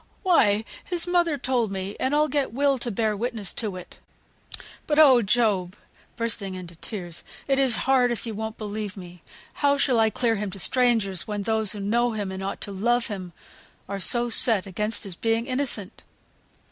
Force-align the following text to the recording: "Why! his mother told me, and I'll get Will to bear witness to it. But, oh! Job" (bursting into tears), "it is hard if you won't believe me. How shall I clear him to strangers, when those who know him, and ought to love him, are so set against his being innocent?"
"Why! 0.23 0.65
his 0.83 1.05
mother 1.05 1.37
told 1.37 1.69
me, 1.71 1.95
and 1.99 2.15
I'll 2.15 2.27
get 2.27 2.51
Will 2.53 2.79
to 2.79 2.89
bear 2.89 3.15
witness 3.15 3.53
to 3.53 3.75
it. 3.75 3.99
But, 4.87 4.97
oh! 4.97 5.21
Job" 5.21 5.75
(bursting 6.15 6.55
into 6.55 6.75
tears), 6.77 7.23
"it 7.47 7.59
is 7.59 7.75
hard 7.85 8.09
if 8.09 8.25
you 8.25 8.33
won't 8.33 8.57
believe 8.57 8.97
me. 8.97 9.21
How 9.61 9.77
shall 9.77 9.99
I 9.99 10.09
clear 10.09 10.37
him 10.37 10.49
to 10.49 10.57
strangers, 10.59 11.27
when 11.27 11.43
those 11.43 11.73
who 11.73 11.79
know 11.79 12.13
him, 12.13 12.31
and 12.31 12.41
ought 12.41 12.61
to 12.61 12.71
love 12.71 13.09
him, 13.09 13.31
are 13.87 13.99
so 13.99 14.27
set 14.27 14.65
against 14.65 15.03
his 15.03 15.13
being 15.15 15.45
innocent?" 15.45 16.01